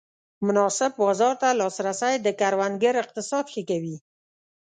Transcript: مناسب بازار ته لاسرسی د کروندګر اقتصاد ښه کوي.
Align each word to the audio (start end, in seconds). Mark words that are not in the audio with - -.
مناسب 0.45 0.91
بازار 1.03 1.33
ته 1.41 1.49
لاسرسی 1.59 2.13
د 2.21 2.27
کروندګر 2.39 2.93
اقتصاد 3.03 3.45
ښه 3.53 3.61
کوي. 3.69 3.97